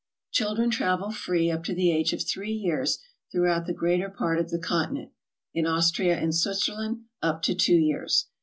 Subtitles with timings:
[0.31, 2.97] Children travel free up to the age of 3 years
[3.31, 5.11] through out the greater part of the Continent;
[5.53, 8.25] in Austria and Switzerland, up to 2 years.